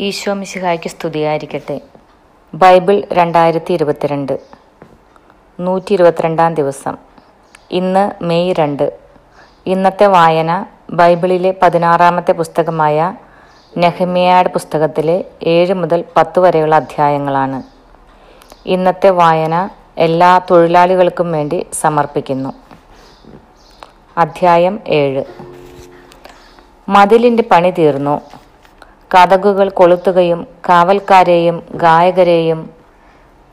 [0.00, 1.80] ഈശോ മിശിഹായ്ക്ക് സ്തുതിയായിരിക്കട്ടെ.
[2.54, 4.38] ബൈബിൾ രണ്ടായിരത്തി ഇരുപത്തിരണ്ട്
[5.60, 6.96] നൂറ്റി ഇരുപത്തിരണ്ടാം ദിവസം.
[7.70, 8.98] ഇന്ന് മെയ് രണ്ട്.
[9.66, 13.14] ഇന്നത്തെ വായന ബൈബിളിലെ പതിനാറാമത്തെ പുസ്തകമായ
[13.78, 17.62] നെഹമിയാഡ് പുസ്തകത്തിലെ ഏഴ് മുതൽ പത്ത് വരെയുള്ള അധ്യായങ്ങളാണ്.
[18.66, 22.52] ഇന്നത്തെ വായന എല്ലാ തൊഴിലാളികൾക്കും വേണ്ടി സമർപ്പിക്കുന്നു.
[24.18, 25.24] അധ്യായം ഏഴ്.
[26.88, 28.20] മതിലിന്റെ പണി തീർന്നു.
[29.14, 32.70] കതകുകൾ കൊളുത്തുകയും കാവൽക്കാരെയും ഗായകരെയും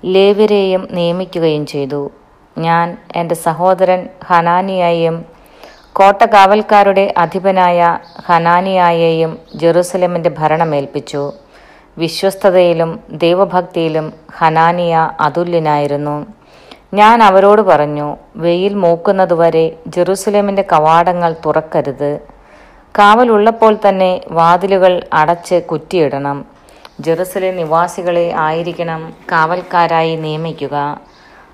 [0.03, 2.11] ലേവ്യരെയും നിയമിക്കുകയും ചെയ്തു.
[2.57, 5.25] ഞാൻ എന്റെ സഹോദരൻ ഹനാനിയായും
[5.93, 11.33] കോട്ടകാവൽക്കാരുടെ അധിപനായ ഹനാനിയായെയും ജെറുസലേമിന്റെ ഭരണമേൽപ്പിച്ചു.
[11.97, 16.27] വിശ്വസ്തതയിലും ദൈവഭക്തിയിലും ഹനാനിയ അതുല്യനായിരുന്നു.
[16.93, 22.11] ഞാൻ അവരോട് പറഞ്ഞു വെയിൽ മൂക്കുന്നതുവരെ ജെറുസലേമിന്റെ കവാടങ്ങൾ തുറക്കരുത്.
[22.99, 26.45] കാവലുള്ളപ്പോൾ തന്നെ വാതിലുകൾ അടച്ച് കുറ്റിയിടണം.
[26.99, 30.99] ജെറുസലേം നിവാസികളെ ആയിരിക്കണം കാവൽക്കാരായി നിയമിക്കുക.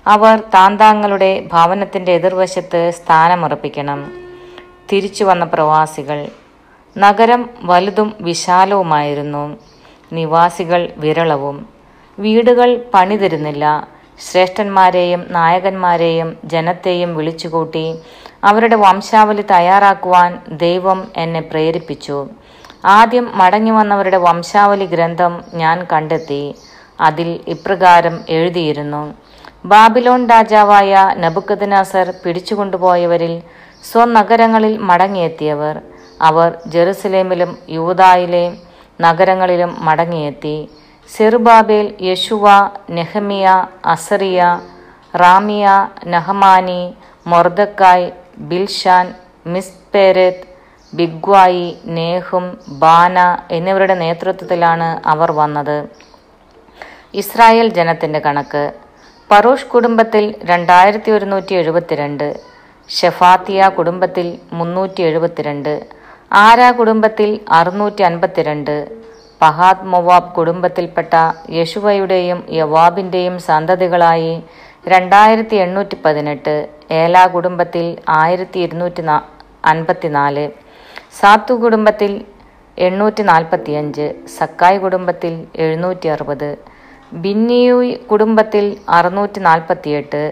[0.06, 4.12] അവർ താന്താങ്ങളുടെ ഭവനത്തിന്റെ എതിർവശത്ത് സ്ഥാനമുറപ്പിക്കണം
[4.92, 6.28] തിരിച്ചു വന്ന പ്രവാസികൾ.
[6.98, 9.56] നഗരം വലുതും വിശാലവുമായിരുന്നു.
[10.12, 11.66] നിവാസികൾ വിരളവും.
[12.18, 13.88] വീടുകൾ പണിതിരുന്നില്ല.
[14.20, 17.94] ശ്രേഷ്ഠന്മാരെയും നായകന്മാരെയും ജനത്തെയും വിളിച്ചുകൂട്ടി
[18.44, 22.28] അവരുടെ വംശാവലി തയ്യാറാക്കുവാൻ ദൈവം എന്നെ പ്രേരിപ്പിച്ചു.
[22.84, 26.54] ആദ്യം മടങ്ങി വന്നവരുടെ വംശാവലി ഗ്രന്ഥം ഞാൻ കണ്ടെത്തി.
[27.00, 29.14] അതിൽ ഇപ്രകാരം എഴുതിയിരുന്നു.
[29.64, 33.42] ബാബിലോൺ രാജാവായ നബുക്കദ്നാസർ പിടിച്ചുകൊണ്ടുപോയവരിൽ
[33.92, 35.80] സ്വനഗരങ്ങളിൽ മടങ്ങിയെത്തിയവർ.
[36.22, 38.44] അവർ ജെറുസലേമിലും യൂതായിലെ
[39.00, 40.70] നഗരങ്ങളിലും മടങ്ങിയെത്തി.
[41.16, 42.44] Zerubbabel Jeshua
[42.90, 44.60] Nehemiah Azariah
[45.16, 46.94] Raamiah Nahamani
[47.26, 49.06] Mordecai Bilshan
[49.46, 50.46] miss Mispereth
[50.92, 55.88] Bigvai Nehum Baanah എന്നിവരുടെ നേതൃത്വത്തിലാണ് അവർ വന്നത്.
[57.14, 58.72] ഇസ്രായേൽ ജനത്തിന്റെ കണക്ക്.
[59.30, 62.34] പറൂഷ് കുടുംബത്തിൽ രണ്ടായിരത്തി ഒരുന്നൂറ്റി എഴുപത്തിരണ്ട്
[62.88, 65.80] ഷെഫാത്തിയ കുടുംബത്തിൽ മുന്നൂറ്റി എഴുപത്തിരണ്ട്
[66.32, 69.04] ആര കുടുംബത്തിൽ അറുന്നൂറ്റി അൻപത്തിരണ്ട്
[69.40, 71.14] പഹാദ് മൊവാബ് കുടുംബത്തിൽപ്പെട്ട
[71.50, 74.42] യശുവയുടെയും യവാബിന്റെയും സന്തതികളായി
[74.88, 79.02] രണ്ടായിരത്തി എണ്ണൂറ്റി പതിനെട്ട് ഏല കുടുംബത്തിൽ ആയിരത്തി ഇരുന്നൂറ്റി
[79.68, 80.50] അൻപത്തിനാല്
[81.20, 82.24] സാത്തു കുടുംബത്തിൽ
[82.78, 86.58] എണ്ണൂറ്റി നാൽപ്പത്തിയഞ്ച് സക്കായ് കുടുംബത്തിൽ എഴുന്നൂറ്റി അറുപത്
[87.12, 90.22] ബിന്നിയു കുടുംബത്തിൽ അറുന്നൂറ്റി നാൽപ്പത്തിയെട്ട്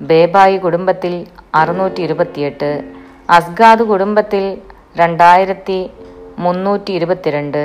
[0.00, 2.84] ബേബായി കുടുംബത്തിൽ അറുന്നൂറ്റി ഇരുപത്തിയെട്ട്
[3.30, 4.58] അസ്ഗാദ് കുടുംബത്തിൽ
[4.96, 5.90] രണ്ടായിരത്തി
[6.38, 7.62] മുന്നൂറ്റി ഇരുപത്തിരണ്ട്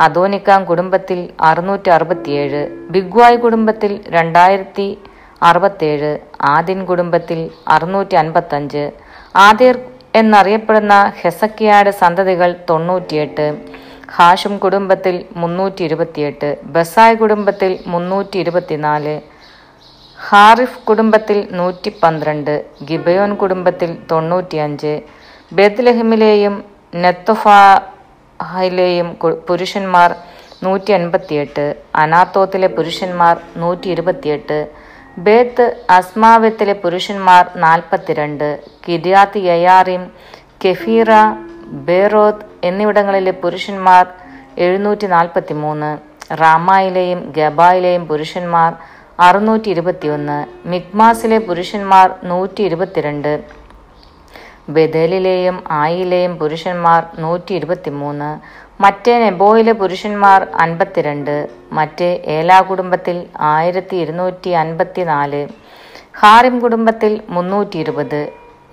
[0.00, 4.98] അദോനിക്കാം കുടുംബത്തിൽ അറുന്നൂറ്റി അറുപത്തിയേഴ് ബിഗ്വായ് കുടുംബത്തിൽ രണ്ടായിരത്തി
[5.42, 6.12] അറുപത്തേഴ്
[6.48, 8.90] ആദിൻ കുടുംബത്തിൽ അറുന്നൂറ്റി അൻപത്തഞ്ച്
[9.38, 9.80] ആദിർ
[10.14, 13.58] എന്നറിയപ്പെടുന്ന ഹെസക്കിയാട് സന്തതികൾ തൊണ്ണൂറ്റിയെട്ട്
[14.12, 19.20] ഹാഷും കുടുംബത്തിൽ മുന്നൂറ്റി ഇരുപത്തിയെട്ട് ബസായ് കുടുംബത്തിൽ മുന്നൂറ്റി ഇരുപത്തിനാല്
[20.18, 25.02] ഹാറിഫ് കുടുംബത്തിൽ നൂറ്റി പന്ത്രണ്ട് ഗിബയോൻ കുടുംബത്തിൽ തൊണ്ണൂറ്റിയഞ്ച്
[25.52, 26.64] ബെത്ലഹിമിലെയും
[27.04, 30.14] നെത്തഫാഹിലെയും പുരുഷന്മാർ
[30.62, 34.79] നൂറ്റി അൻപത്തിയെട്ട് അനാത്തോത്തിലെ പുരുഷന്മാർ നൂറ്റി ഇരുപത്തിയെട്ട്
[35.16, 38.48] ബേത്ത് അസ്മാവത്തിലെ പുരുഷന്മാർ നാൽപ്പത്തിരണ്ട്
[38.84, 40.02] കിരിയാത്ത് യയാറിം
[40.64, 41.10] കെഫീറ
[41.86, 44.04] ബേറോത്ത് എന്നിവിടങ്ങളിലെ പുരുഷന്മാർ
[44.58, 45.90] എഴുന്നൂറ്റി നാൽപ്പത്തി മൂന്ന്
[46.34, 48.70] റാമായിലെയും ഗബായിലെയും പുരുഷന്മാർ
[49.20, 50.38] അറുന്നൂറ്റി ഇരുപത്തിയൊന്ന്
[50.68, 53.32] മിഗ്മാസിലെ പുരുഷന്മാർ നൂറ്റി ഇരുപത്തിരണ്ട്
[54.68, 58.30] ബദലിലെയും ആയിലെയും പുരുഷന്മാർ നൂറ്റി ഇരുപത്തിമൂന്ന്
[58.80, 61.34] മറ്റേ നെബോയിലെ പുരുഷന്മാർ അൻപത്തിരണ്ട്
[61.72, 63.16] മറ്റേ ഏലാ കുടുംബത്തിൽ
[63.50, 65.40] ആയിരത്തി ഇരുന്നൂറ്റി അൻപത്തി നാല്
[66.14, 68.20] ഹാറിം കുടുംബത്തിൽ മുന്നൂറ്റി ഇരുപത്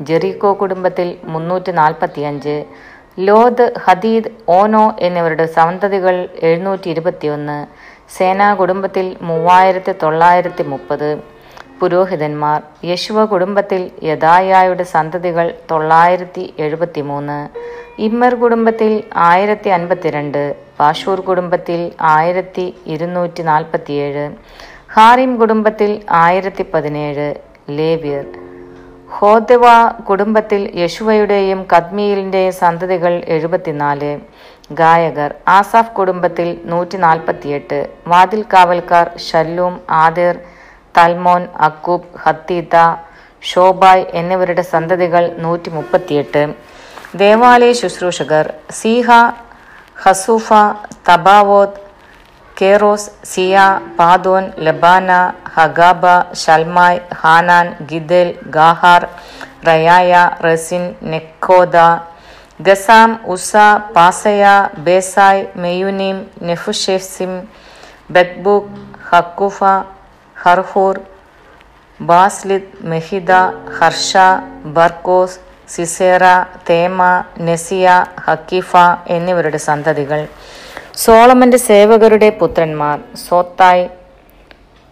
[0.01, 2.55] ജെറീക്കോ കുടുംബത്തിൽ മുന്നൂറ്റി നാൽപ്പത്തിയഞ്ച്
[3.19, 7.57] ലോദ് ഹദീദ് ഓനോ എന്നിവരുടെ സന്തതികൾ എഴുന്നൂറ്റി ഇരുപത്തിയൊന്ന്
[8.15, 11.09] സേനാ കുടുംബത്തിൽ മൂവായിരത്തി തൊള്ളായിരത്തി മുപ്പത്
[11.79, 17.39] പുരോഹിതന്മാർ യശുവ കുടുംബത്തിൽ യദായായുടെ സന്തതികൾ തൊള്ളായിരത്തി എഴുപത്തി മൂന്ന്
[17.97, 18.91] ഇമ്മർ കുടുംബത്തിൽ
[19.27, 20.41] ആയിരത്തി അൻപത്തിരണ്ട്
[20.79, 21.79] വാഷൂർ കുടുംബത്തിൽ
[22.09, 24.25] ആയിരത്തി ഇരുന്നൂറ്റി നാൽപ്പത്തിയേഴ്
[24.91, 27.27] ഹാറിം കുടുംബത്തിൽ ആയിരത്തി പതിനേഴ്
[27.69, 28.25] ലേവ്യർ.
[29.09, 29.65] ഹോദവ
[30.05, 34.11] കുടുംബത്തിൽ യശുവയുടെയും കദ്മിയിലിന്റെയും സന്തതികൾ എഴുപത്തിനാല്
[34.71, 40.35] ഗായകർ ആസാഫ് കുടുംബത്തിൽ നൂറ്റി നാൽപ്പത്തിയെട്ട് വാതിൽ കാവൽക്കാർ ഷല്ലൂം ആദിർ
[40.97, 42.75] തൽമോൻ അക്കൂബ് ഹത്തീത്ത
[43.41, 46.43] ഷോബായ് എന്നിവരുടെ സന്തതികൾ നൂറ്റി മുപ്പത്തിയെട്ട്
[47.13, 48.45] ദേവാലയ ശുശ്രൂഷകർ
[48.79, 49.09] Ziha
[49.97, 50.47] Hasupha
[51.07, 51.77] Tabbaoth
[52.57, 53.55] Keros Sia
[53.99, 55.09] Padon Lebana
[55.55, 56.03] Hagaba
[56.41, 59.03] Shalmai Hanan Giddel Gahar
[59.67, 60.11] Reaiah
[60.45, 61.77] Rezin Nekoda
[62.67, 63.53] Gazzam Uzza
[63.95, 64.43] Paseah
[64.85, 66.17] Besai Meunim
[66.47, 67.33] Nephushesim
[68.11, 68.71] Bakbuk
[69.09, 69.59] Hakupha
[70.35, 70.95] Harhur
[71.99, 73.31] Bazlith Mehida
[73.77, 74.11] Harsha
[74.73, 75.37] Barkos
[75.73, 76.23] Sisera
[76.69, 76.99] Temah
[77.47, 77.87] Neziah
[78.25, 78.71] Hatipha
[79.15, 80.21] എന്നിവരുടെ സന്തതികൾ.
[81.03, 82.97] സോളമന്റെ സേവകരുടെ പുത്രന്മാർ
[83.27, 83.85] സോത്തായ്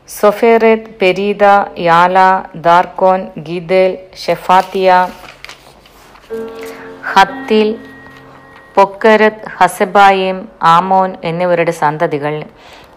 [0.09, 1.43] സൊഫേറെത്ത് പെരീദ
[1.89, 2.17] യാല
[2.67, 3.93] ദാർക്കോൻ ഗീദേൽ
[4.23, 4.89] ഷെഫാത്തിയ
[7.13, 7.69] ഹത്തിൽ
[8.75, 10.37] പൊക്കരത്ത് ഹസബായിം
[10.75, 12.35] ആമോൻ എന്നിവരുടെ സന്തതികൾ.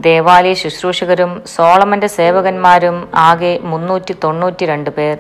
[0.07, 2.97] ദേവാലയ ശുശ്രൂഷകരും സോളമന്റെ സേവകന്മാരും
[3.29, 5.17] ആകെ മുന്നൂറ്റി തൊണ്ണൂറ്റി രണ്ട് പേർ.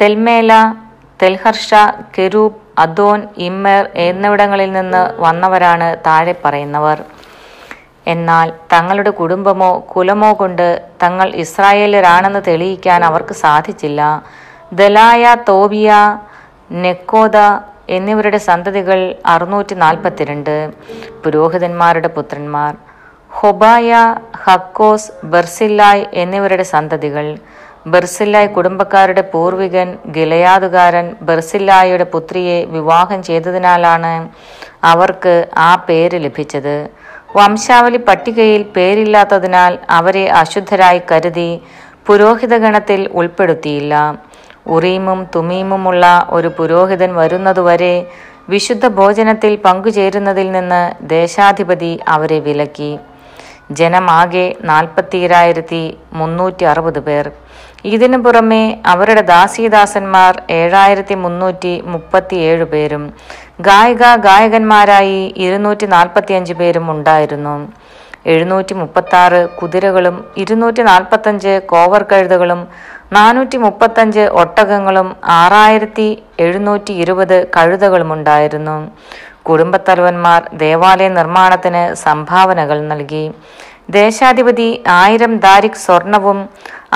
[0.00, 0.52] തെൽമേല
[1.22, 1.74] തെൽഹർഷ
[2.18, 7.04] കെരൂബ് അദോൻ ഇമ്മർ എന്നിവിടങ്ങളിൽ നിന്ന് വന്നവരാണ് താഴെ പറയുന്നവർ.
[8.06, 10.66] എന്നാൽ തങ്ങളുടെ കുടുംബമോ കുലമോ കൊണ്ട്
[11.02, 14.22] തങ്ങൾ ഇസ്രായേലരാണെന്ന് തെളിയിക്കാൻ അവർക്ക് സാധിച്ചില്ല.
[14.72, 16.18] ദലായ തോബിയ
[16.70, 17.36] നെക്കോദ
[17.88, 20.54] എന്നിവരുടെ സന്തതികൾ അറുന്നൂറ്റി നാൽപ്പത്തിരണ്ട്
[21.24, 22.74] പുരോഹിതന്മാരുടെ പുത്രന്മാർ.
[23.30, 27.26] ഹൊബായ ഹക്കോസ് ബർസില്ലായ് എന്നിവരുടെ സന്തതികൾ.
[27.86, 34.28] ബർസില്ലായ് കുടുംബക്കാരുടെ പൂർവികൻ ഗിലയാതുകാരൻ ബെർസില്ലായയുടെ പുത്രിയെ വിവാഹം ചെയ്തതിനാലാണ്
[34.84, 36.76] അവർക്ക് ആ പേര് ലഭിച്ചത്.
[37.36, 41.60] വംശാവലി പട്ടികയിൽ പേരില്ലാത്തതിനാൽ അവരെ അശുദ്ധരായി കരുതി
[42.06, 43.94] പുരോഹിതഗണത്തിൽ ഉൾപ്പെടുത്തിയില്ല.
[44.66, 47.94] ഉറീമും തുമീമുമുള്ള ഒരു പുരോഹിതൻ വരുന്നതുവരെ
[48.48, 52.98] വിശുദ്ധ ഭോജനത്തിൽ പങ്കുചേരുന്നതിൽ നിന്ന് ദേശാധിപതി അവരെ വിലക്കി.
[53.70, 55.82] ജനമാകെ നാൽപ്പത്തിരായിരത്തി
[56.12, 57.26] മുന്നൂറ്റി അറുപത് പേർ.
[57.92, 63.02] ഇതിനു പുറമെ അവരുടെ ദാസീദാസന്മാർ ഏഴായിരത്തി മുന്നൂറ്റി മുപ്പത്തിയേഴ് പേരും
[63.66, 67.54] ഗായിക ഗായകന്മാരായി ഇരുന്നൂറ്റി നാൽപ്പത്തിയഞ്ച് പേരും ഉണ്ടായിരുന്നു.
[68.32, 72.60] എഴുന്നൂറ്റി മുപ്പത്തി ആറ് കുതിരകളും ഇരുന്നൂറ്റി നാൽപ്പത്തഞ്ച് കോവർ കഴുതകളും
[73.16, 75.08] നാനൂറ്റി മുപ്പത്തഞ്ച് ഒട്ടകങ്ങളും
[75.40, 76.06] ആറായിരത്തി
[76.44, 78.76] എഴുന്നൂറ്റി ഇരുപത് കഴുതകളും ഉണ്ടായിരുന്നു.
[79.48, 83.24] കുടുംബത്തലവന്മാർ ദേവാലയ നിർമ്മാണത്തിന് സംഭാവനകൾ നൽകി.
[84.00, 84.68] ദേശാധിപതി
[85.00, 86.38] ആയിരം ദാരിക് സ്വർണവും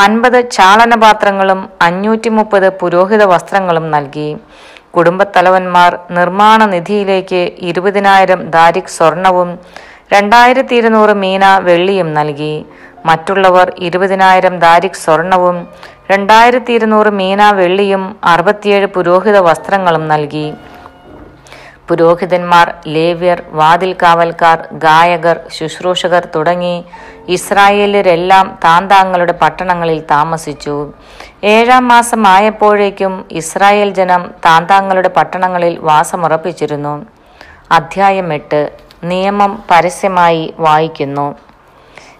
[0.04, 4.28] അൻപത് ചാളനപാത്രങ്ങളും അഞ്ഞൂറ്റി മുപ്പത് പുരോഹിത വസ്ത്രങ്ങളും നൽകി.
[4.96, 9.50] കുടുംബത്തലവന്മാർ നിർമ്മാണ നിധിയിലേക്ക് ഇരുപതിനായിരം ദാരിക് സ്വർണവും
[10.14, 12.54] രണ്ടായിരത്തി ഇരുന്നൂറ് മീന വെള്ളിയും നൽകി.
[13.08, 15.56] മറ്റുള്ളവർ ഇരുപതിനായിരം ദാരിക് സ്വർണവും
[16.12, 20.46] രണ്ടായിരത്തി ഇരുന്നൂറ് മീന വെള്ളിയും അറുപത്തിയേഴ് പുരോഹിത വസ്ത്രങ്ങളും നൽകി.
[21.88, 26.84] പുരോഹിതന്മാർ ലേവ്യർ വാതിൽ കാവൽക്കാർ ഗായകർ ശുശ്രൂഷകർ തുടങ്ങി
[27.28, 30.92] ഇസ്രായേലരെല്ലാം താന്താങ്ങളുടെ പട്ടണങ്ങളിൽ താമസിച്ചു.
[31.44, 37.06] ഏഴാം മാസം ആയപ്പോഴേക്കും ഇസ്രായേൽ ജനം താന്താങ്ങളുടെ പട്ടണങ്ങളിൽ വാസമുറപ്പിച്ചിരുന്നു.
[37.70, 38.70] അധ്യായം എട്ട്.
[39.04, 41.34] നിയമം പരസ്യമായി വായിക്കുന്നു.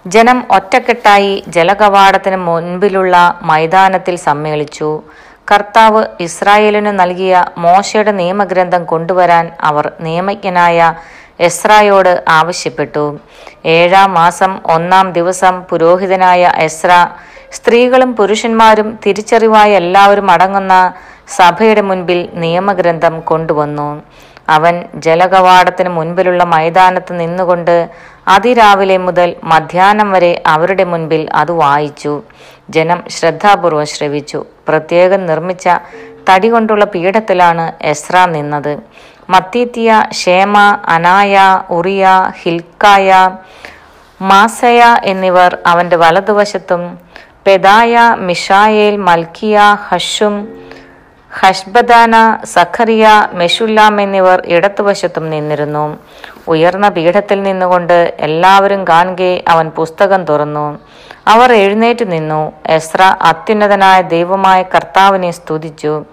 [0.07, 5.03] ജനം ഒറ്റക്കെട്ടായി ജലകവാടത്തിന് മുൻപിലുള്ള മൈതാനത്തിൽ സമ്മേളിച്ചു.
[5.51, 10.95] കർത്താവ് ഇസ്രായേലിനു നൽകിയ മോശയുടെ നിയമഗ്രന്ഥം കൊണ്ടുവരാൻ അവർ നിയമജ്ഞനായ
[11.41, 13.05] എസ്രായോട് ആവശ്യപ്പെട്ടു.
[13.67, 17.09] ഏഴാം മാസം ഒന്നാം ദിവസം പുരോഹിതനായ എസ്ര
[17.53, 20.75] സ്ത്രീകളും പുരുഷന്മാരും തിരിച്ചറിവായ എല്ലാവരും അടങ്ങുന്ന
[21.37, 24.03] സഭയുടെ മുൻപിൽ നിയമഗ്രന്ഥം കൊണ്ടുവന്നു.
[24.49, 27.89] അവൻ ജലകവാടത്തിന് മുൻപിലുള്ള മൈതാനത്ത് നിന്നുകൊണ്ട്
[28.35, 32.15] അതിരാവിലെ മുതൽ മധ്യാഹ്നം വരെ അവരുടെ മുൻപിൽ അത് വായിച്ചു.
[32.71, 34.41] ജനം ശ്രദ്ധാപൂർവം ശ്രവിച്ചു.
[34.69, 35.69] പ്രത്യേകം നിർമ്മിച്ച
[36.29, 38.73] തടി കൊണ്ടുള്ള പീഠത്തിലാണ് എസ്ര നിന്നത്.
[39.31, 39.91] മത്തീത്തിയ
[40.21, 40.57] ഷേമ
[40.95, 41.35] അനായ
[41.71, 42.05] ഉറിയ
[42.43, 43.09] ഹിൽക്കായ
[44.21, 46.83] മാസയ എന്നിവർ അവന്റെ വലതുവശത്തും
[47.47, 47.95] പെദായ
[48.29, 49.59] മിഷായേൽ മൽക്കിയ
[49.89, 50.35] ഹഷും
[51.31, 55.99] ഹഷ്ബദാന സഖറിയ മെഷുല്ലാം എന്നിവർ ഇടത്തുവശത്തും നിന്നിരുന്നു.
[56.49, 60.79] ഉയർന്ന പീഠത്തിൽ നിന്നുകൊണ്ട് എല്ലാവരും കാണുകെ അവൻ പുസ്തകം തുറന്നു.
[61.27, 62.53] അവർ എഴുന്നേറ്റ് നിന്നു.
[62.67, 66.05] എസ്ര അത്യുന്നതനായ ദൈവമായ കർത്താവിനെ സ്തുതിച്ചു.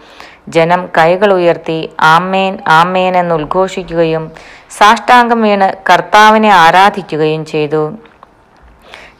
[0.49, 4.31] ജനം കൈകൾ ഉയർത്തി ആമേൻ ആമേൻ എന്ന് ഉദ്ഘോഷിക്കുകയും
[4.77, 7.93] സാഷ്ടാംഗം വീണ് കർത്താവിനെ ആരാധിക്കുകയും ചെയ്തു.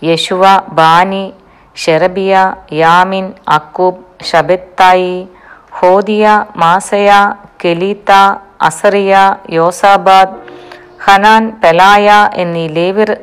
[0.04, 1.34] Jeshua Bani
[1.75, 5.28] Sherebiah Jamin Akkub Shabbethai
[5.79, 7.12] Hodiah Maaseiah
[7.63, 8.12] Kelita
[8.62, 10.36] Azariah Jozabad
[11.03, 13.17] Hanan Pelaiah എന്നീ ലേവിർ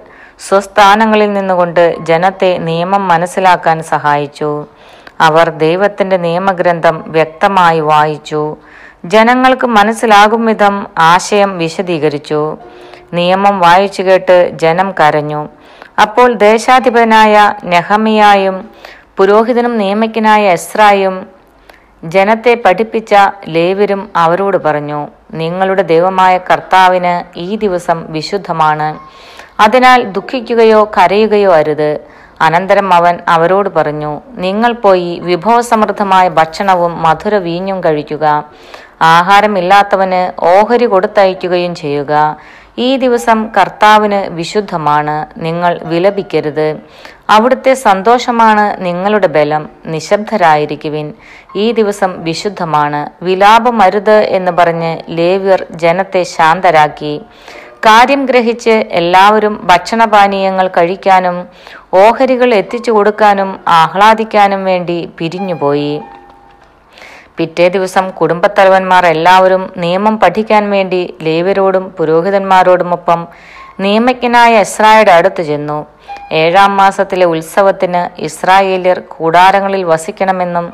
[0.48, 4.66] സ്വസ്ഥാനങ്ങളിൽ നിന്നുകൊണ്ട് ജനത്തെ നിയമം മനസ്സിലാക്കാൻ സഹായിച്ചു.
[5.20, 8.56] അവർ ദൈവത്തിന്റെ നിയമഗ്രന്ഥം വ്യക്തമായി വായിച്ചു.
[9.04, 12.56] ജനങ്ങൾക്ക് മനസ്സിലാകും വിധം ആശയം വിശദീകരിച്ചു.
[13.12, 15.48] നിയമം വായിച്ചു കേട്ട് ജനം കരഞ്ഞു.
[16.02, 18.68] അപ്പോൾ ദേശാധിപനായ നെഹമിയായും
[19.16, 21.41] പുരോഹിതനും നിയമിക്കനായ എസ്രായും
[22.04, 23.14] ജനത്തെ പഠിപ്പിച്ച
[23.48, 28.98] ലേവരും അവരോട് പറഞ്ഞു നിങ്ങളുടെ ദൈവമായ കർത്താവിന് ഈ ദിവസം വിശുദ്ധമാണ്.
[29.60, 31.98] അതിനാൽ ദുഃഖിക്കുകയോ കരയുകയോ അരുത്.
[32.40, 38.44] അനന്തരം അവൻ അവരോട് പറഞ്ഞു നിങ്ങൾ പോയി വിഭവസമൃദ്ധമായ ഭക്ഷണവും മധുര വീഞ്ഞും കഴിക്കുക.
[39.02, 42.36] ആഹാരമില്ലാത്തവന് ഓഹരി കൊടുത്തയക്കുകയും ചെയ്യുക.
[42.78, 45.26] ഈ ദിവസം കർത്താവിന് വിശുദ്ധമാണ്.
[45.36, 46.76] നിങ്ങൾ വിലപിക്കരുത്.
[47.30, 49.68] അവിടുത്തെ സന്തോഷമാണ് നിങ്ങളുടെ ബലം.
[49.86, 51.14] നിശബ്ദരായിരിക്കുവിൻ.
[51.56, 53.24] ഈ ദിവസം വിശുദ്ധമാണ്.
[53.24, 57.20] വിലാപമരുത് എന്ന് പറഞ്ഞ് ലേവ്യർ ജനത്തെ ശാന്തരാക്കി.
[57.86, 61.48] കാര്യം ഗ്രഹിച്ച് എല്ലാവരും ഭക്ഷണപാനീയങ്ങൾ കഴിക്കാനും
[61.94, 66.00] ഓഹരികൾ എത്തിച്ചു കൊടുക്കാനും ആഹ്ലാദിക്കാനും വേണ്ടി പിരിഞ്ഞുപോയി.
[67.36, 73.28] പിറ്റേ ദിവസം കുടുംബത്തലവന്മാർ എല്ലാവരും നിയമം പഠിക്കാൻ വേണ്ടി ലേവ്യരോടും പുരോഹിതന്മാരോടുമൊപ്പം
[73.80, 75.86] നിയമജ്ഞനായ എസ്രായുടെ അടുത്ത് ചെന്നു.
[76.32, 80.66] ഏഴാം മാസത്തിലെ ഉത്സവത്തിന് ഇസ്രായേല്യർ കൂടാരങ്ങളിൽ വസിക്കണമെന്നും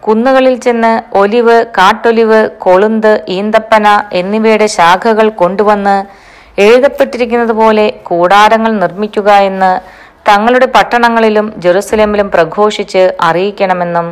[0.00, 5.96] കുന്നുകളിൽ ചെന്ന് ഒലിവ് കാട്ടൊലിവ് കൊളുന്ത് ഈന്തപ്പന എന്നിവയുടെ ശാഖകൾ കൊണ്ടുവന്ന്
[6.58, 9.72] എഴുതപ്പെട്ടിരിക്കുന്നത് പോലെ കൂടാരങ്ങൾ നിർമ്മിക്കുക എന്ന്
[10.28, 14.08] തങ്ങളുടെ പട്ടണങ്ങളിലും ജെറുസലേമിലും പ്രഘോഷിച്ച് അറിയിക്കണമെന്നും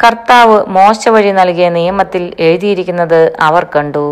[0.00, 4.04] കർത്താവ് മോശ വഴി നൽകിയ നിയമത്തിൽ എഴുതിയിരിക്കുന്നത് അവർ കണ്ടു.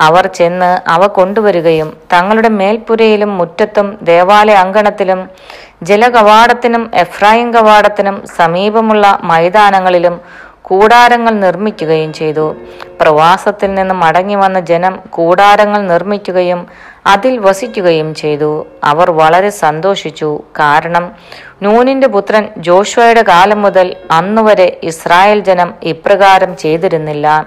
[0.00, 5.20] അവർ ചെന്ന് അവ കൊണ്ടുവരികയും തങ്ങളുടെ മേൽപ്പുരയിലും മുറ്റത്തും ദേവാലയ അങ്കണത്തിലും
[5.82, 10.16] ജലകവാടത്തിനും എഫ്രായിം കവാടത്തിനും സമീപമുള്ള മൈതാനങ്ങളിലും
[10.62, 12.46] കൂടാരങ്ങൾ നിർമ്മിക്കുകയും ചെയ്തു.
[13.00, 16.62] പ്രവാസത്തിൽ നിന്ന് മടങ്ങി വന്ന ജനം കൂടാരങ്ങൾ നിർമ്മിക്കുകയും
[17.06, 18.66] അതിൽ വസിക്കുകയും ചെയ്തു.
[18.84, 20.42] അവർ വളരെ സന്തോഷിച്ചു.
[20.58, 21.12] കാരണം
[21.62, 27.46] നൂനിന്റെ പുത്രൻ ജോഷുവയുടെ കാലം മുതൽ അന്നുവരെ ഇസ്രായേൽ ജനം ഇപ്രകാരം ചെയ്തിരുന്നില്ല.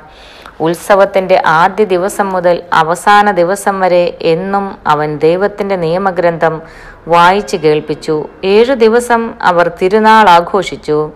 [0.59, 6.61] ഉത്സവത്തിന്റെ ആദ്യ ദിവസം മുതൽ അവസാന ദിവസം വരെ എന്നും അവൻ ദൈവത്തിന്റെ നിയമഗ്രന്ഥം
[7.07, 8.25] വായിച്ചു കേൾപ്പിച്ചു.
[8.43, 11.11] ഏഴു ദിവസം അവർ തിരുനാൾ ആഘോഷിച്ചു.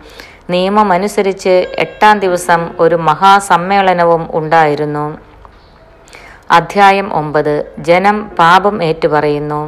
[0.49, 5.32] നിയമമനുസരിച്ച് എട്ടാം ദിവസം ഒരു മഹാസമ്മേളനവും ഉണ്ടായിരുന്നു.
[6.53, 7.53] അധ്യായം ഒമ്പത്.
[7.79, 9.61] ജനം പാപം ഏറ്റുപറയുന്നു.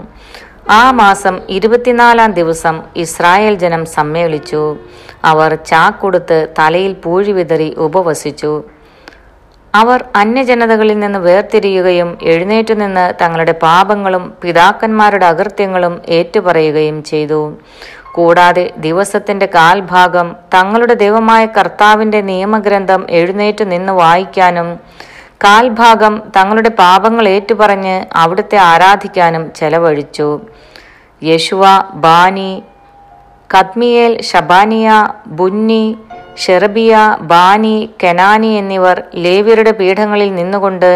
[0.69, 4.61] ആ മാസം ഇരുപത്തിനാലാം ദിവസം ഇസ്രായേൽ ജനം സമ്മേളിച്ചു.
[5.23, 8.51] അവർ ചാക്കൊടുത്ത് തലയിൽ പൂഴി വിതറി ഉപവസിച്ചു.
[9.73, 17.41] അവർ അന്യജനതകളിൽ നിന്ന് വേർതിരിയുകയും എഴുന്നേറ്റു നിന്ന് തങ്ങളുടെ പാപങ്ങളും പിതാക്കന്മാരുടെ അകൃത്യങ്ങളും ഏറ്റുപറയുകയും ചെയ്തു.
[18.13, 24.69] കൂടാതെ ദിവസത്തിന്റെ കാൽഭാഗം തങ്ങളുടെ ദൈവമായ കർത്താവിന്റെ നിയമഗ്രന്ഥം എഴുന്നേറ്റു നിന്ന് വായിക്കാനും
[25.45, 30.29] കാൽഭാഗം തങ്ങളുടെ പാപങ്ങൾ ഏറ്റുപറഞ്ഞ് അവിടുത്തെ ആരാധിക്കാനും ചെലവഴിച്ചു.
[31.21, 31.63] യശുവ
[32.05, 32.51] ബാനി
[33.49, 34.89] കദ്മിയേൽ ഷബാനിയ
[35.39, 35.85] ബുന്നി
[36.43, 36.93] ഷെറബിയ
[37.31, 40.91] ബാനി കെനാനി എന്നിവർ ലേവ്യരുടെ പീഠങ്ങളിൽ നിന്നുകൊണ്ട്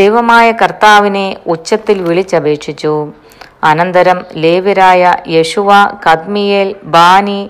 [0.00, 2.94] ദൈവമായ കർത്താവിനെ ഉച്ചത്തിൽ വിളിച്ചപേക്ഷിച്ചു.
[3.70, 5.02] അനന്തരം ലേവ്യരായ
[5.36, 5.70] യശുവ
[6.06, 7.40] കദ്മിയേൽ ബാനി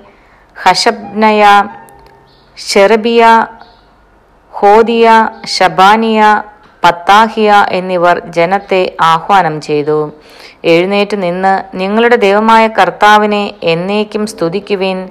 [0.57, 1.45] ഹഷബ്നയ
[2.57, 3.23] ഷെറബിയ
[4.55, 6.43] ഹോദിയ ഷബാനിയ
[6.85, 10.13] പത്താഹിയ എന്നിവർ ജനത്തെ ആഹ്വാനം ചെയ്തു.
[10.65, 15.09] എഴുന്നേറ്റ് നിന്ന് നിങ്ങളുടെ ദൈവമായ കർത്താവിനെ എന്നേക്കും സ്തുതിക്കുവിൻ.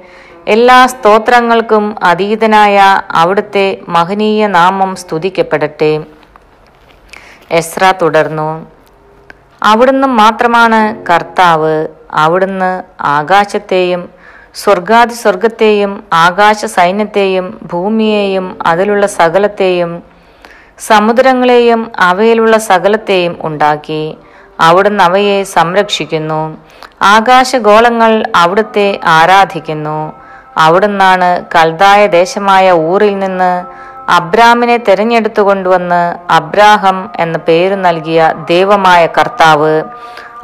[0.47, 6.03] എല്ലാ സ്തോത്രങ്ങൾക്കും അതീതനായ അവിടുത്തെ മഹനീയ നാമം സ്തുതിക്കപ്പെടട്ടെ.
[7.51, 8.67] എസ്ര തുടർന്നു.
[9.63, 14.09] അവിടുന്ന് മാത്രമാണ് കർത്താവ് അവിടുന്ന് ആകാശത്തെയും
[14.55, 19.91] സ്വർഗാതി സ്വർഗത്തെയും ആകാശ സൈന്യത്തെയും ഭൂമിയെയും അതിലുള്ള സകലത്തെയും
[20.79, 24.03] സമുദ്രങ്ങളെയും അവയിലുള്ള സകലത്തെയും ഉണ്ടാക്കി
[24.60, 26.41] അവിടുന്ന് അവയെ സംരക്ഷിക്കുന്നു.
[27.01, 30.00] ആകാശഗോളങ്ങൾ അവിടുത്തെ ആരാധിക്കുന്നു.
[30.57, 33.51] അവിടുന്നാണ് കൽതായ ദേശമായ ഊറിൽ നിന്ന്
[34.17, 36.01] അബ്രാമിനെ തെരഞ്ഞെടുത്തു കൊണ്ടുവന്ന്
[36.33, 39.75] അബ്രാഹം എന്ന പേര് നൽകിയ ദൈവമായ കർത്താവ്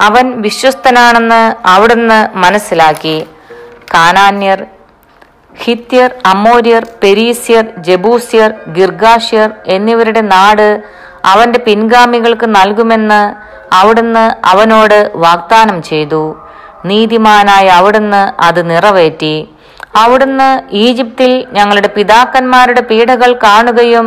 [0.00, 3.18] അവൻ വിശ്വസ്തനാണെന്ന് അവിടുന്ന് മനസ്സിലാക്കി.
[3.94, 4.60] കാനാന്യർ
[5.62, 10.68] ഹിത്യർ അമോര്യർ പെരീസ്യർ ജബൂസ്യർ ഗിർഗാഷ്യർ എന്നിവരുടെ നാട്
[11.24, 13.22] അവന്റെ പിൻഗാമികൾക്ക് നൽകുമെന്ന്
[13.74, 16.36] അവിടുന്ന് അവനോട് വാഗ്ദാനം ചെയ്തു.
[16.84, 19.34] നീതിമാനായ അവിടുന്ന് അത് നിറവേറ്റി.
[19.96, 20.48] അവിടുന്ന്
[20.84, 24.06] ഈജിപ്തിൽ ഞങ്ങളുടെ പിതാക്കന്മാരുടെ പീഡകൾ കാണുകയും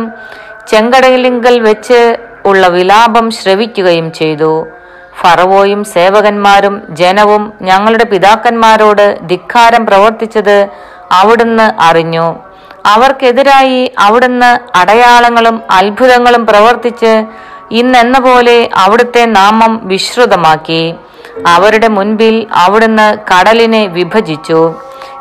[0.68, 2.00] ചെങ്കടലിങ്കൽ വെച്ച്
[2.46, 4.52] ഉള്ള വിലാപം ശ്രവിക്കുകയും ചെയ്തു.
[5.24, 10.68] ഫറവോയും സേവകന്മാരും ജനവും ഞങ്ങളുടെ പിതാക്കന്മാരോട് ധിക്കാരം പ്രവർത്തിച്ചത്
[11.12, 12.36] അവിടുന്ന് അറിഞ്ഞു.
[12.86, 17.12] അവർക്കെതിരായി അവിടുന്ന് അടയാളങ്ങളും അത്ഭുതങ്ങളും പ്രവർത്തിച്ച്
[17.70, 20.94] ഇന്നെന്ന പോലെ അവിടുത്തെ നാമം വിശ്രുതമാക്കി.
[21.46, 24.74] അവരുടെ മുൻപിൽ അവിടുന്ന് കടലിനെ വിഭജിച്ചു.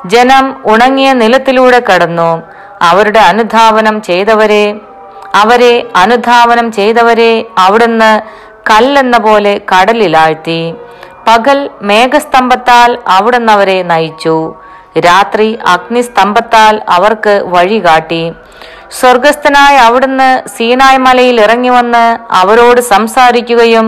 [0.05, 2.43] ജനം ഉണങ്ങിയ നിലത്തിലൂടെ കടന്നു.
[2.81, 4.65] അവരുടെ അനുധാവനം ചെയ്തവരെ
[5.35, 8.09] അവരെ അനുധാവനം ചെയ്തവരെ അവിടുന്ന്
[8.69, 10.73] കല്ലെന്ന പോലെ കടലിലാഴ്ത്തി.
[11.27, 14.35] പകൽ മേഘസ്തംഭത്താൽ അവിടുന്ന് അവരെ നയിച്ചു.
[15.05, 18.23] രാത്രി അഗ്നിസ്തംഭത്താൽ അവർക്ക് വഴി കാട്ടി.
[18.99, 22.03] സ്വർഗസ്ഥനായ അവിടുന്ന് സീനായ് മലയിൽ ഇറങ്ങി വന്ന്
[22.41, 23.87] അവരോട് സംസാരിക്കുകയും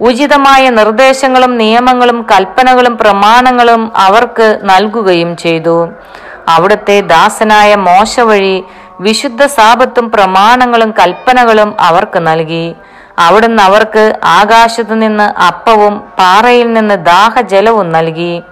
[0.00, 5.88] ഉചിതമായ നിർദ്ദേശങ്ങളും നിയമങ്ങളും കൽപ്പനകളും പ്രമാണങ്ങളും അവർക്ക് നൽകുകയും ചെയ്തു.
[6.48, 8.56] അവിടുത്തെ ദാസനായ മോശ വഴി
[9.00, 12.66] വിശുദ്ധ സാപത്തും പ്രമാണങ്ങളും കൽപ്പനകളും അവർക്ക് നൽകി.
[13.20, 18.42] അവിടുന്ന് അവർക്ക് ആകാശത്തു നിന്ന് അപ്പവും പാറയിൽ നിന്ന് ദാഹജലവും നൽകി.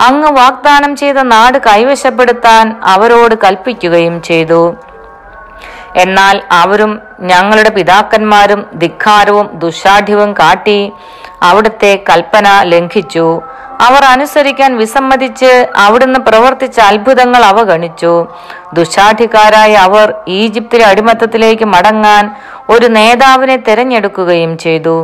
[0.00, 4.62] അങ്ങ് വാഗ്ദാനം ചെയ്ത നാട് കൈവശപ്പെടുത്താൻ അവരോട് കൽപ്പിക്കുകയും ചെയ്തു.
[5.96, 10.92] എന്നാൽ അവരും ഞങ്ങളുടെ പിതാക്കന്മാരും ധിക്കാരവും ദുശാഠ്യവും കാട്ടി
[11.42, 13.42] അവിടുത്തെ കൽപ്പന ലംഘിച്ചു.
[13.80, 18.12] അവർ അനുസരിക്കാൻ വിസമ്മതിച്ച് അവിടുന്ന് പ്രവർത്തിച്ച അത്ഭുതങ്ങൾ അവഗണിച്ചു.
[18.72, 22.24] ദുശാഠിക്കാരായ അവർ ഈജിപ്തിലെ അടിമത്തത്തിലേക്ക് മടങ്ങാൻ
[22.70, 24.96] ഒരു നേതാവിനെ തിരഞ്ഞെടുക്കുകയും ചെയ്തു.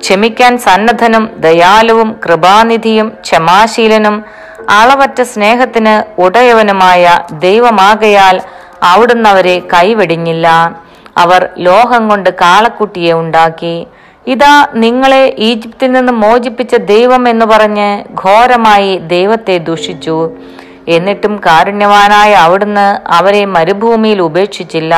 [0.00, 4.16] ക്ഷമിക്കാൻ സന്നദ്ധനും ദയാലുവും കൃപാനിധിയും ക്ഷമാശീലനും
[4.78, 7.04] അളവറ്റ സ്നേഹത്തിന് ഉടയവനുമായ
[7.46, 8.36] ദൈവമാകയാൽ
[8.82, 10.46] അവിടുന്ന് അവരെ കൈവെടിഞ്ഞില്ല.
[11.16, 13.76] അവർ ലോഹം കൊണ്ട് കാളക്കുട്ടിയെ ഉണ്ടാക്കി.
[14.34, 17.90] ഇതാ നിങ്ങളെ ഈജിപ്തിൽ നിന്ന് മോചിപ്പിച്ച ദൈവം എന്ന് പറഞ്ഞ്
[18.24, 20.18] ഘോരമായി ദൈവത്തെ ദുഷിച്ചു.
[20.88, 22.86] എന്നിട്ടും കാരുണ്യവാനായ അവിടുന്ന്
[23.18, 24.94] അവരെ മരുഭൂമിയിൽ ഉപേക്ഷിച്ചില്ല.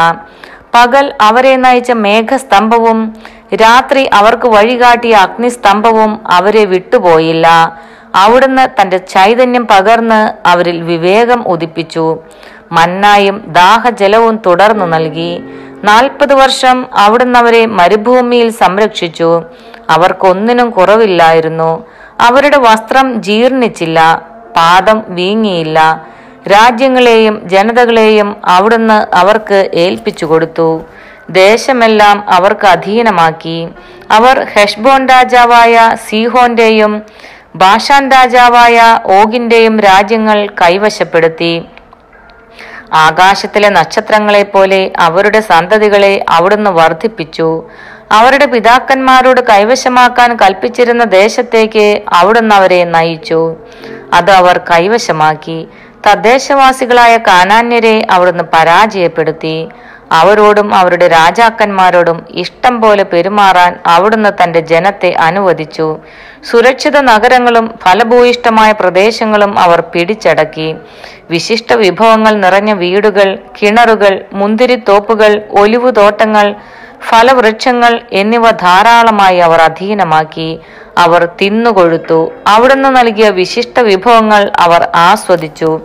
[0.74, 3.16] പകൽ അവരെ നയിച്ച മേഘസ്തംഭവും
[3.54, 7.76] രാത്രി അവർക്ക് വഴികാട്ടിയ അഗ്നിസ്തംഭവും അവരെ വിട്ടുപോയില്ല.
[8.14, 12.18] അവിടുന്ന് തന്റെ ചൈതന്യം പകർന്ന് അവരിൽ വിവേകം ഉദിപ്പിച്ചു.
[12.72, 15.42] മന്നായും ദാഹജലവും തുടർന്നു നൽകി.
[15.84, 19.42] നാൽപ്പത് വർഷം അവിടുന്ന് അവരെ മരുഭൂമിയിൽ സംരക്ഷിച്ചു.
[19.90, 21.84] അവർക്കൊന്നിനും കുറവില്ലായിരുന്നു.
[22.20, 24.22] അവരുടെ വസ്ത്രം ജീർണിച്ചില്ല.
[24.56, 26.06] പാദം വീങ്ങിയില്ല.
[26.46, 30.82] രാജ്യങ്ങളെയും ജനതകളെയും അവിടുന്ന് അവർക്ക് ഏൽപ്പിച്ചു കൊടുത്തു.
[31.30, 33.68] ദേശമെല്ലാം അവർക്ക് അധീനമാക്കി.
[34.10, 37.02] അവർ ഹെഷ്ബോൺ രാജാവായ സീഹോന്റെയും
[37.56, 41.62] ബാഷാൻ രാജാവായ ഓഗിന്റെയും രാജ്യങ്ങൾ കൈവശപ്പെടുത്തി.
[42.92, 47.62] ആകാശത്തിലെ നക്ഷത്രങ്ങളെ പോലെ അവരുടെ സന്തതികളെ അവിടുന്ന് വർദ്ധിപ്പിച്ചു
[48.12, 53.56] അവരുടെ പിതാക്കന്മാരോട് കൈവശമാക്കാൻ കൽപ്പിച്ചിരുന്ന ദേശത്തേക്ക് അവിടുന്ന് അവരെ നയിച്ചു.
[54.12, 55.68] അത് അവർ കൈവശമാക്കി.
[56.06, 59.68] തദ്ദേശവാസികളായ കാനാന്യരെ അവിടുന്ന് പരാജയപ്പെടുത്തി.
[60.12, 65.98] അവരോടും അവരുടെ രാജാക്കന്മാരോടും ഇഷ്ടം പോലെ പെരുമാറാൻ അവിടുന്ന് തന്റെ ജനത്തെ അനുവദിച്ചു.
[66.50, 70.76] സുരക്ഷിത നഗരങ്ങളും ഫലഭൂയിഷ്ടമായ പ്രദേശങ്ങളും അവർ പിടിച്ചടക്കി.
[71.30, 76.54] വിശിഷ്ട വിഭവങ്ങൾ നിറഞ്ഞ വീടുകൾ കിണറുകൾ മുന്തിരിത്തോപ്പുകൾ ഒലിവുതോട്ടങ്ങൾ
[77.06, 80.60] ഫലവൃക്ഷങ്ങൾ എന്നിവ ധാരാളമായി അവർ അധീനമാക്കി
[80.98, 82.32] അവർ തിന്നുകൊഴുത്തു.
[82.46, 85.80] അവിടുന്ന് നൽകിയ വിശിഷ്ട വിഭവങ്ങൾ അവർ ആസ്വദിച്ചു.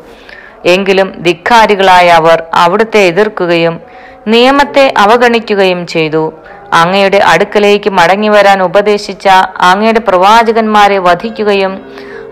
[0.66, 3.82] എങ്കിലും ധിക്കാരികളായ അവർ അവിടുത്തെ എതിർക്കുകയും
[4.28, 6.34] നിയമത്തെ അവഗണിക്കുകയും ചെയ്തു.
[6.74, 9.28] അങ്ങയുടെ അടുക്കലേക്ക് മടങ്ങി വരാൻ ഉപദേശിച്ച
[9.62, 11.74] അങ്ങയുടെ പ്രവാചകന്മാരെ വധിക്കുകയും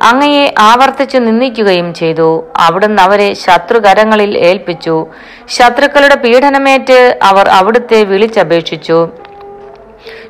[0.02, 2.30] അങ്ങയെ ആവർത്തിച്ചു നിന്ദിക്കുകയും ചെയ്തു.
[2.58, 5.08] അവിടുന്ന് അവരെ ശത്രുകരങ്ങളിൽ ഏൽപ്പിച്ചു.
[5.50, 9.10] ശത്രുക്കളുടെ പീഡനമേറ്റ് അവർ അവിടുത്തെ വിളിച്ചപേക്ഷിച്ചു.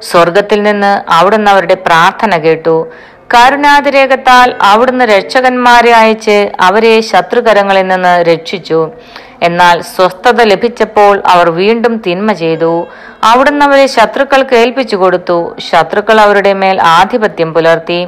[0.01, 2.87] സ്വർഗത്തിൽ നിന്ന് അവിടുന്ന് അവരുടെ പ്രാർത്ഥന കേട്ടു.
[3.33, 8.91] കരുണാതിരേഖത്താൽ അവിടുന്ന് രക്ഷകന്മാരെ അയച്ച് അവരെ ശത്രുകരങ്ങളിൽ നിന്ന് രക്ഷിച്ചു.
[9.41, 12.87] എന്നാൽ സ്വസ്ഥത ലഭിച്ചപ്പോൾ അവർ വീണ്ടും തിന്മ ചെയ്തു.
[13.23, 15.55] അവിടുന്ന് അവരെ ശത്രുക്കൾക്ക് ഏൽപ്പിച്ചു കൊടുത്തു.
[15.69, 17.99] ശത്രുക്കൾ അവരുടെ മേൽ ആധിപത്യം പുലർത്തി.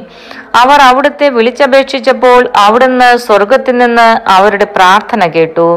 [0.62, 5.68] അവർ അവിടുത്തെ വിളിച്ചപേക്ഷിച്ചപ്പോൾ അവിടുന്ന് സ്വർഗത്തിൽ നിന്ന് അവരുടെ പ്രാർത്ഥന കേട്ടു.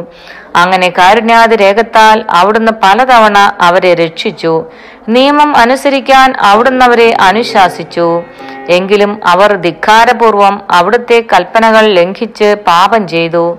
[0.56, 4.54] അങ്ങനെ കാരുണ്യാതിരേകത്താൽ അവിടുന്ന് പലതവണ അവരെ രക്ഷിച്ചു.
[5.10, 8.08] നിയമം അനുസരിക്കാൻ അവിടുന്ന് അവരെ അനുശാസിച്ചു.
[8.70, 13.58] എങ്കിലും അവർ ധിക്കാരപൂർവം അവിടുത്തെ കൽപ്പനകൾ ലംഘിച്ച് പാപം ചെയ്തു.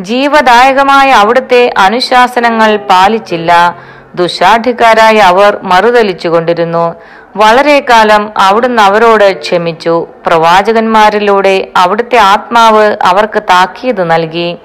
[0.00, 3.76] ജീവദായകമായ അവിടുത്തെ അനുശാസനങ്ങൾ പാലിച്ചില്ല.
[4.14, 6.94] ദുശാഠിക്കാരായ അവർ മറുതലിച്ചു കൊണ്ടിരുന്നു
[7.36, 10.06] വളരെ കാലം അവിടുന്ന് അവരോട് ക്ഷമിച്ചു.
[10.26, 14.58] പ്രവാചകന്മാരിലൂടെ അവിടുത്തെ ആത്മാവ് അവർക്ക് താക്കീത് നൽകി.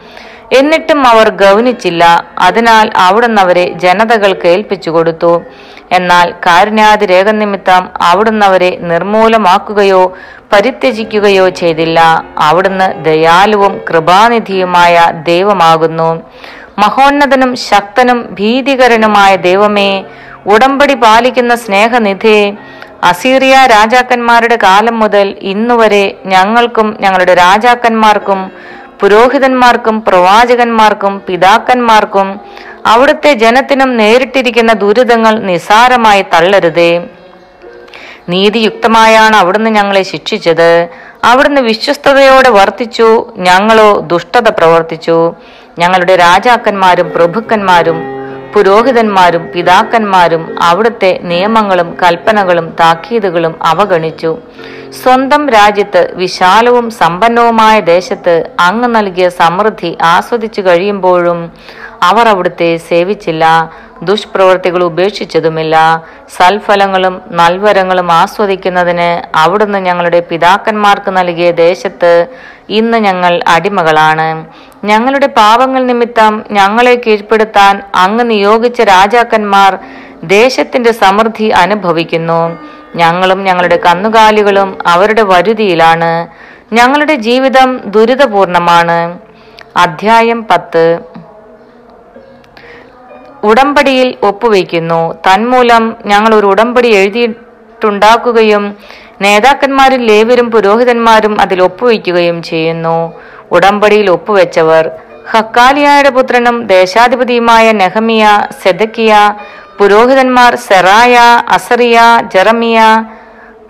[0.57, 2.03] എന്നിട്ടും അവർ ഗൗനിച്ചില്ല.
[2.39, 5.41] അതിനാൽ അവിടുന്ന് അവരെ ജനതകൾക്ക് ഏൽപ്പിച്ചു കൊടുത്തു.
[5.91, 10.13] എന്നാൽ കാരുണ്യാതിരേഖ നിമിത്തം അവിടുന്ന് അവരെ നിർമൂലമാക്കുകയോ
[10.53, 11.99] പരിത്യജിക്കുകയോ ചെയ്തില്ല.
[12.37, 14.95] അവിടുന്ന് ദയാലുവും കൃപാനിധിയുമായ
[15.29, 16.09] ദൈവമാകുന്നു.
[16.79, 20.03] മഹോന്നതനും ശക്തനും ഭീതികരനുമായ ദൈവമേ
[20.45, 22.43] ഉടമ്പടി പാലിക്കുന്ന സ്നേഹനിധിയെ
[23.03, 28.39] അസീറിയ രാജാക്കന്മാരുടെ കാലം മുതൽ ഇന്നുവരെ ഞങ്ങൾക്കും ഞങ്ങളുടെ രാജാക്കന്മാർക്കും
[29.01, 32.41] പുരോഹിതന്മാർക്കും പ്രവാചകന്മാർക്കും പിതാക്കന്മാർക്കും
[32.85, 37.07] അവിടുത്തെ ജനത്തിനും നേരിട്ടിരിക്കുന്ന ദുരിതങ്ങൾ നിസാരമായി തള്ളരുതേ.
[38.29, 40.87] നീതിയുക്തമായാണ് അവിടുന്ന് ഞങ്ങളെ ശിക്ഷിച്ചത്.
[41.23, 45.33] അവിടുന്ന് വിശ്വസ്തയോടെ വർത്തിച്ചു ഞങ്ങളോ ദുഷ്ടത പ്രവർത്തിച്ചു.
[45.79, 48.18] ഞങ്ങളുടെ രാജാക്കന്മാരും പ്രഭുക്കന്മാരും
[48.53, 54.31] പുരോഹിതന്മാരും പിതാക്കന്മാരും അവിടുത്തെ നിയമങ്ങളും കൽപ്പനകളും താക്കീതുകളും അവഗണിച്ചു.
[55.01, 58.33] സ്വന്തം രാജ്യത്ത് വിശാലവും സമ്പന്നവുമായ ദേശത്ത്
[58.67, 61.39] അങ്ങ് നൽകിയ സമൃദ്ധി ആസ്വദിച്ചു കഴിയുമ്പോഴും
[62.09, 63.45] അവർ അവിടുത്തെ സേവിച്ചില്ല.
[64.09, 65.75] ദുഷ്പ്രവൃത്തികൾ ഉപേക്ഷിച്ചതുമില്ല.
[66.37, 69.09] സൽഫലങ്ങളും നൽവരങ്ങളും ആസ്വദിക്കുന്നതിന്
[69.43, 72.11] അവിടുന്ന് ഞങ്ങളുടെ പിതാക്കന്മാർക്ക് നൽകിയ ദേശത്ത്
[72.79, 74.29] ഇന്ന് ഞങ്ങൾ അടിമകളാണ്.
[74.83, 79.79] ഞങ്ങളുടെ പാപങ്ങൾ നിമിത്തം ഞങ്ങളെ കീഴ്പ്പെടുത്താൻ അങ്ങ് നിയോഗിച്ച രാജാക്കന്മാർ
[80.23, 82.57] ദേശത്തിന്റെ സമൃദ്ധി അനുഭവിക്കുന്നു.
[82.95, 86.27] ഞങ്ങളും ഞങ്ങളുടെ കന്നുകാലികളും അവരുടെ വരുതിയിലാണ്.
[86.73, 89.19] ഞങ്ങളുടെ ജീവിതം ദുരിതപൂർണമാണ്.
[89.77, 90.99] അധ്യായം പത്ത്.
[93.43, 98.77] ഉടമ്പടിയിൽ ഒപ്പുവെക്കുന്നു തന്മൂലം ഞങ്ങൾ ഒരു ഉടമ്പടി എഴുതിയിട്ടുണ്ടാക്കുകയും
[99.21, 103.13] നേതാക്കന്മാരും ലേവരും പുരോഹിതന്മാരും അതിൽ ഒപ്പുവെക്കുകയും ചെയ്യുന്നു.
[103.55, 104.85] ഉടമ്പടിയിൽ ഒപ്പുവെച്ചവർ
[105.31, 108.25] ഹക്കാലിയായുടെ പുത്രനും ദേശാധിപതിയുമായ നെഹമിയ
[108.61, 109.13] സെദക്കിയ
[109.79, 111.15] പുരോഹിതന്മാർ Seraiah
[111.55, 111.97] Azariah
[112.33, 112.79] Jeremiah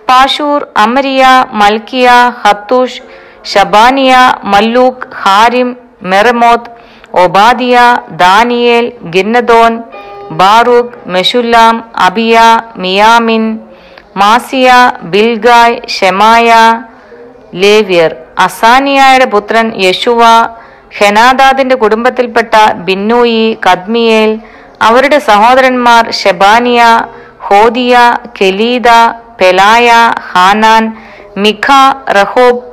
[0.09, 1.23] Pashhur Amariah
[1.61, 2.09] Malchijah
[2.43, 3.01] Hattush
[3.51, 4.13] Shebaniah
[4.53, 5.69] Malluch Harim
[6.11, 6.71] Meremoth
[7.23, 7.77] Obadiah
[8.23, 9.73] Daniel Ginnethon
[10.39, 11.75] Baruch Meshullam
[12.07, 12.37] Abijah
[12.83, 13.45] മിയാമിൻ
[14.21, 14.69] മാസിയ
[15.13, 16.49] ബിൽഗായ് Shemaiah
[17.61, 18.11] ലേവ്യർ.
[18.39, 20.21] അസാനിയായുടെ പുത്രൻ യശുവ
[20.97, 22.54] ഹെനാദാദിന്റെ കുടുംബത്തിൽപ്പെട്ട
[22.88, 24.32] ബിന്നൂയി കദ്മിയേൽ
[24.88, 26.82] അവരുടെ സഹോദരന്മാർ Shebaniah
[27.47, 27.95] Hodiah
[28.38, 28.89] Kelita
[29.39, 29.89] Pelaiah
[30.30, 30.86] Hanan
[31.38, 31.67] Mica
[32.17, 32.63] Rehob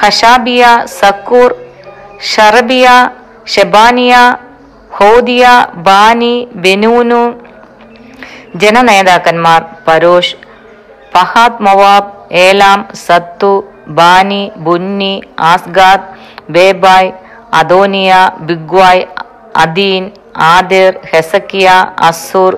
[0.00, 0.62] Hashabiah
[1.00, 1.50] Zaccur
[2.30, 2.86] Sherebiah
[3.54, 4.14] Shebaniah
[4.98, 5.44] Hodiah
[5.86, 7.22] Bani Beninu
[8.62, 10.36] ജനനേതാക്കന്മാർ Parosh
[11.14, 13.52] Pahath Moab Elam Zattu
[13.88, 15.14] Bani Bunni
[15.44, 16.08] Azgad
[16.50, 17.10] Bebai
[17.52, 19.04] Adonijah Bigvai
[19.56, 20.04] Adin
[20.46, 21.68] Ater Hezekiah
[22.00, 22.52] Azzur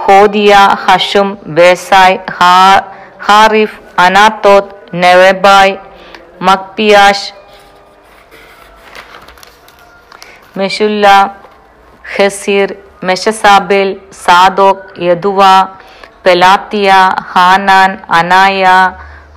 [0.00, 0.52] Hodiah
[0.84, 2.82] Hashum Bezai ഹാ-
[3.26, 5.74] Hariph അനാത്തോത്ത് നെവബായ്
[6.40, 7.30] മക്പിയാഷ്
[10.56, 11.06] മെഷുല്ല
[12.16, 12.70] ഹെസീർ
[13.02, 13.88] മെഷസാബേൽ
[14.24, 15.40] സാദോക് യദുവ
[16.24, 16.90] പെലാത്തിയ
[17.32, 18.64] ഹാനാൻ അനായ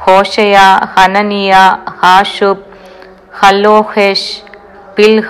[0.06, 0.56] ഹോഷയ
[0.94, 1.54] ഹനനിയ
[2.00, 2.66] ഹാഷുബ്
[3.40, 4.34] ഹലോഹേഷ്
[4.96, 5.30] പിൽഹ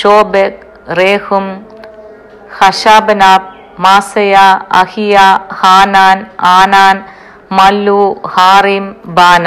[0.00, 0.62] ഷോബെക്
[0.98, 1.46] റേഹും
[2.56, 4.36] ഹഷാബനാബ് മാസയ
[4.80, 5.16] അഹിയ
[5.60, 6.18] ഹാനാൻ
[6.52, 6.96] ആനാൻ
[7.50, 8.02] മല്ലു
[8.34, 9.46] ഹാറിം ബാന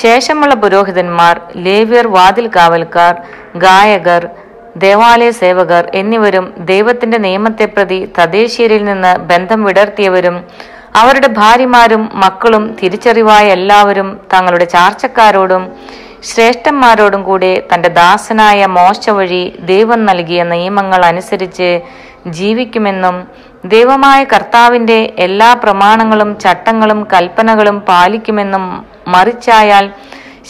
[0.00, 1.34] ശേഷമുള്ള പുരോഹിതന്മാർ
[1.64, 3.14] ലേവ്യർ വാതിൽ കാവൽക്കാർ
[3.58, 4.22] ഗായകർ
[4.78, 10.38] ദേവാലയ സേവകർ എന്നിവരും ദൈവത്തിന്റെ നിയമത്തെ പ്രതി തദ്ദേശീയരിൽ നിന്ന് ബന്ധം വിടർത്തിയവരും
[11.00, 15.64] അവരുടെ ഭാര്യമാരും മക്കളും തിരിച്ചറിവായ എല്ലാവരും തങ്ങളുടെ ചാർച്ചക്കാരോടും
[16.28, 21.70] ശ്രേഷ്ഠന്മാരോടും കൂടെ തന്റെ ദാസനായ മോശ വഴി ദൈവം നൽകിയ നിയമങ്ങൾ അനുസരിച്ച്
[22.38, 23.16] ജീവിക്കുമെന്നും
[23.74, 28.64] ദൈവമായ കർത്താവിന്റെ എല്ലാ പ്രമാണങ്ങളും ചട്ടങ്ങളും കൽപ്പനകളും പാലിക്കുമെന്നും
[29.08, 29.86] മറിച്ചായാൽ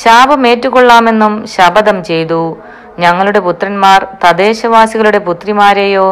[0.03, 2.43] ശാപമേറ്റുകൊള്ളാമെന്നും ശപഥം ചെയ്തു.
[2.99, 6.07] ഞങ്ങളുടെ പുത്രന്മാർ തദ്ദേശവാസികളുടെ പുത്രിമാരെയോ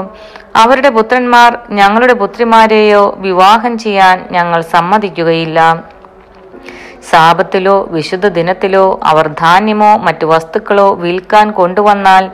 [0.56, 5.84] അവരുടെ പുത്രന്മാർ ഞങ്ങളുടെ പുത്രിമാരെയോ വിവാഹം ചെയ്യാൻ ഞങ്ങൾ സമ്മതിക്കുകയില്ല.
[7.10, 12.30] സാപത്തിലോ വിശുദ്ധ ദിനത്തിലോ അവർ ധാന്യമോ മറ്റു വസ്തുക്കളോ വിൽക്കാൻ കൊണ്ടുവന്നാൽ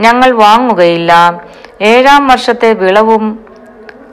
[0.00, 1.42] ഞങ്ങൾ വാങ്ങുകയില്ല.
[1.80, 3.44] ഏഴാം വർഷത്തെ വിളവും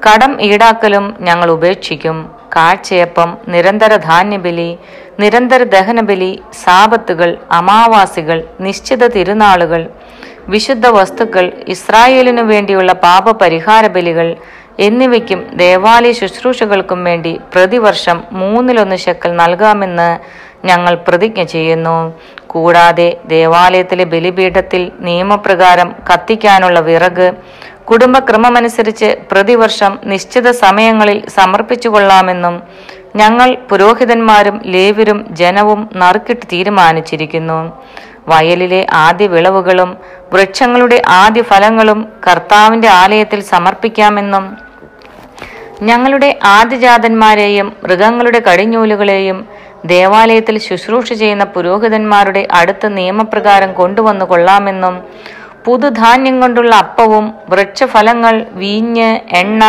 [0.05, 2.31] കടം ഈടാക്കലും ഞങ്ങൾ ഉപേക്ഷിക്കും.
[2.55, 4.77] കാഴ്ചയപ്പം നിരന്തര ധാന്യബലി
[5.19, 9.89] നിരന്തര ദഹനബലി സാപത്തുകൾ അമാവാസികൾ നിശ്ചിത തിരുനാളുകൾ
[10.53, 14.27] വിശുദ്ധ വസ്തുക്കൾ ഇസ്രായേലിനു വേണ്ടിയുള്ള പാപപരിഹാര ബലികൾ
[14.85, 20.09] എന്നിവയ്ക്കും ദേവാലയ ശുശ്രൂഷകൾക്കും വേണ്ടി പ്രതിവർഷം മൂന്നിലൊന്ന് ശക്കൽ നൽകാമെന്ന്
[20.69, 21.97] ഞങ്ങൾ പ്രതിജ്ഞ ചെയ്യുന്നു.
[22.53, 27.27] കൂടാതെ ദേവാലയത്തിലെ ബലിപീഠത്തിൽ നിയമപ്രകാരം കത്തിക്കാനുള്ള വിറക്
[27.89, 32.55] കുടുംബക്രമമനുസരിച്ച് പ്രതിവർഷം നിശ്ചിത സമയങ്ങളിൽ സമർപ്പിച്ചു കൊള്ളാമെന്നും
[33.21, 37.59] ഞങ്ങൾ പുരോഹിതന്മാരും ലേവരും ജനവും നറുക്കിട്ട് തീരുമാനിച്ചിരിക്കുന്നു.
[38.29, 39.91] വയലിലെ ആദ്യ വിളവുകളും
[40.33, 44.45] വൃക്ഷങ്ങളുടെ ആദ്യ ഫലങ്ങളും കർത്താവിന്റെ ആലയത്തിൽ സമർപ്പിക്കാമെന്നും
[45.81, 49.37] ഞങ്ങളുടെ ആദ്യജാതന്മാരെയും മൃഗങ്ങളുടെ കടിഞ്ഞൂലുകളെയും
[49.85, 54.95] ദേവാലയത്തിൽ ശുശ്രൂഷ ചെയ്യുന്ന പുരോഹിതന്മാരുടെ അടുത്ത നിയമപ്രകാരം കൊണ്ടുവന്നു കൊള്ളാമെന്നും
[55.65, 59.63] പുതുധാന്യം കൊണ്ടുള്ള അപ്പവും വൃക്ഷഫലങ്ങൾ വീഞ്ഞ് എണ്ണ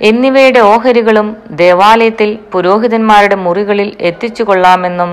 [0.00, 5.12] എന്നിവയുടെ ഓഹരികളും ദേവാലയത്തിൽ പുരോഹിതന്മാരുടെ മുറികളിൽ എത്തിച്ചു കൊള്ളാമെന്നും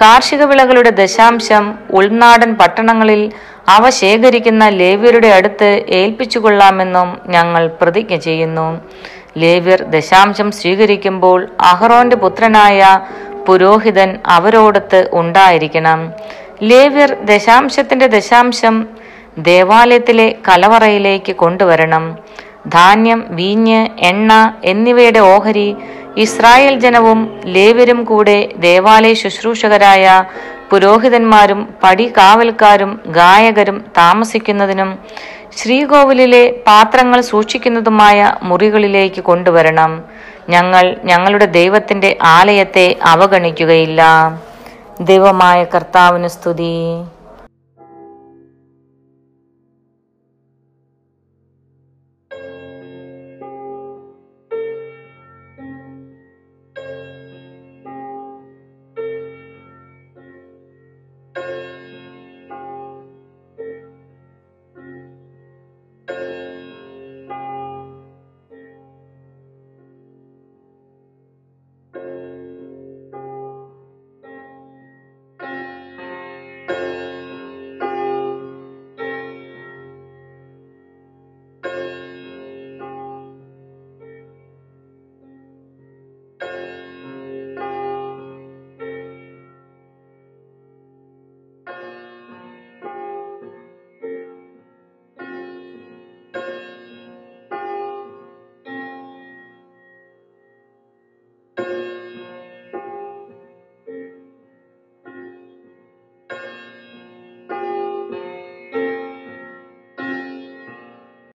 [0.00, 3.32] കാർഷിക വിളകളുടെ ദശാംശം ഉൾനാടൻ പട്ടണങ്ങളിൽ
[3.68, 8.80] അവ ശേഖരിക്കുന്ന ലേവ്യരുടെ അടുത്ത് ഏൽപ്പിച്ചുകൊള്ളാമെന്നും ഞങ്ങൾ പ്രതിജ്ഞ ചെയ്യുന്നു.
[9.38, 12.98] ലേവ്യർ ദശാംശം സ്വീകരിക്കുമ്പോൾ അഹറോന്റെ പുത്രനായ
[13.46, 16.12] പുരോഹിതൻ അവരോടത്ത് ഉണ്ടായിരിക്കണം.
[16.62, 18.86] ലേവ്യർ ദശാംശത്തിന്റെ ദശാംശം
[19.38, 22.18] ദേവാലയത്തിലെ കലവറയിലേക്ക് കൊണ്ടുവരണം.
[22.68, 25.76] ധാന്യം വീഞ്ഞ് എണ്ണ എന്നിവയുടെ ഓഹരി
[26.22, 30.04] ഇസ്രായേൽ ജനവും ലേവരും കൂടെ ദേവാലയ ശുശ്രൂഷകരായ
[30.70, 34.90] പുരോഹിതന്മാരും പടികാവൽക്കാരും ഗായകരും താമസിക്കുന്നതിനും
[35.58, 39.92] ശ്രീകോവിലിലെ പാത്രങ്ങൾ സൂക്ഷിക്കുന്നതുമായ മുറികളിലേക്ക് കൊണ്ടുവരണം.
[40.48, 44.02] ഞങ്ങൾ ഞങ്ങളുടെ ദൈവത്തിന്റെ ആലയത്തെ അവഗണിക്കുകയില്ല.
[45.00, 46.74] ദൈവമായ കർത്താവിന് സ്തുതി.